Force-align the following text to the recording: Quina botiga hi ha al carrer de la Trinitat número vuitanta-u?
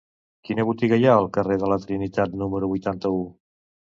Quina 0.47 0.63
botiga 0.69 0.97
hi 1.01 1.05
ha 1.09 1.17
al 1.17 1.27
carrer 1.35 1.57
de 1.65 1.69
la 1.73 1.77
Trinitat 1.85 2.35
número 2.43 2.73
vuitanta-u? 2.75 3.21